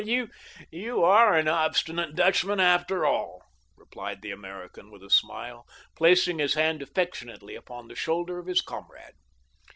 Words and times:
"Well, 0.03 0.27
you 0.71 1.03
are 1.03 1.35
an 1.37 1.47
obstinate 1.47 2.15
Dutchman, 2.15 2.59
after 2.59 3.05
all," 3.05 3.43
replied 3.75 4.23
the 4.23 4.31
American 4.31 4.89
with 4.89 5.03
a 5.03 5.11
smile, 5.11 5.67
placing 5.95 6.39
his 6.39 6.55
hand 6.55 6.81
affectionately 6.81 7.53
upon 7.53 7.87
the 7.87 7.93
shoulder 7.93 8.39
of 8.39 8.47
his 8.47 8.61
comrade. 8.61 9.13